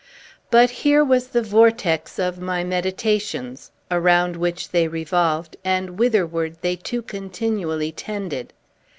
But 0.49 0.71
here 0.71 1.03
was 1.03 1.27
the 1.27 1.43
vortex 1.43 2.17
of 2.17 2.39
my 2.41 2.63
meditations, 2.63 3.69
around 3.91 4.35
which 4.35 4.69
they 4.69 4.87
revolved, 4.87 5.57
and 5.63 5.89
whitherward 5.99 6.55
they 6.61 6.75
too 6.75 7.03
continually 7.03 7.91
tended. 7.91 8.51